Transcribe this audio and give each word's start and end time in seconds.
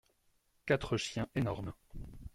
Quatre 0.65 0.97
chiens 0.97 1.27
énormes. 1.35 1.73